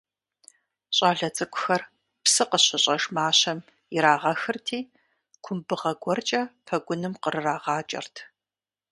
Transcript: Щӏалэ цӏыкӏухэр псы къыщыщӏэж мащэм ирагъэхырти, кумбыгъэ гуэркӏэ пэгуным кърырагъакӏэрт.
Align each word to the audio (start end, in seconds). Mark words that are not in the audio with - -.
Щӏалэ 0.95 1.29
цӏыкӏухэр 1.35 1.81
псы 2.23 2.43
къыщыщӏэж 2.49 3.03
мащэм 3.15 3.59
ирагъэхырти, 3.95 4.79
кумбыгъэ 5.43 5.91
гуэркӏэ 6.01 6.41
пэгуным 6.65 7.13
кърырагъакӏэрт. 7.21 8.15